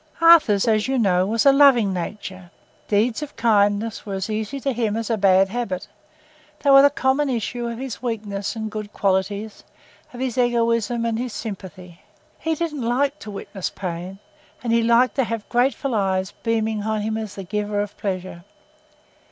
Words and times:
Arthur's, 0.19 0.67
as 0.67 0.87
you 0.87 0.97
know, 0.97 1.27
was 1.27 1.45
a 1.45 1.51
loving 1.51 1.93
nature. 1.93 2.49
Deeds 2.87 3.21
of 3.21 3.35
kindness 3.35 4.03
were 4.03 4.15
as 4.15 4.31
easy 4.31 4.59
to 4.59 4.73
him 4.73 4.97
as 4.97 5.11
a 5.11 5.15
bad 5.17 5.49
habit: 5.49 5.87
they 6.63 6.71
were 6.71 6.81
the 6.81 6.89
common 6.89 7.29
issue 7.29 7.67
of 7.67 7.77
his 7.77 8.01
weaknesses 8.01 8.55
and 8.55 8.71
good 8.71 8.91
qualities, 8.93 9.63
of 10.11 10.19
his 10.19 10.39
egoism 10.39 11.05
and 11.05 11.19
his 11.19 11.33
sympathy. 11.33 12.01
He 12.39 12.55
didn't 12.55 12.81
like 12.81 13.19
to 13.19 13.29
witness 13.29 13.69
pain, 13.69 14.17
and 14.63 14.73
he 14.73 14.81
liked 14.81 15.13
to 15.17 15.23
have 15.23 15.47
grateful 15.49 15.93
eyes 15.93 16.31
beaming 16.41 16.81
on 16.81 17.01
him 17.01 17.15
as 17.15 17.35
the 17.35 17.43
giver 17.43 17.79
of 17.79 17.95
pleasure. 17.95 18.43